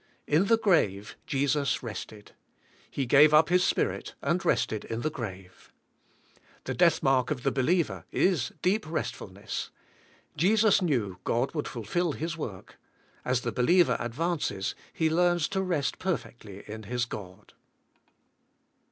In 0.25 0.45
the 0.45 0.57
grave 0.57 1.15
Jesus 1.27 1.83
rested. 1.83 2.31
He 2.89 3.05
gave 3.05 3.35
up 3.35 3.49
His 3.49 3.63
Spirit 3.63 4.15
and 4.23 4.43
rested 4.43 4.83
in 4.85 5.01
the 5.01 5.11
202 5.11 5.11
THE 5.11 5.15
SPIRITUAL 5.15 5.49
LIF^. 5.51 5.53
grave. 5.53 6.43
The 6.63 6.73
death 6.73 7.03
mark 7.03 7.29
of 7.29 7.43
the 7.43 7.51
believer 7.51 8.05
is 8.11 8.51
deep 8.63 8.89
rest 8.89 9.15
fulness 9.15 9.69
Jesus 10.35 10.81
knew 10.81 11.19
God 11.23 11.53
would 11.53 11.67
fulfill 11.67 12.13
His 12.13 12.35
work. 12.35 12.77
As 13.23 13.41
the 13.41 13.51
believer 13.51 13.95
advances 13.99 14.73
he 14.91 15.07
learns 15.07 15.47
to 15.49 15.61
rest 15.61 15.99
perfectly 15.99 16.63
in 16.67 16.81
his 16.81 17.05
God. 17.05 17.53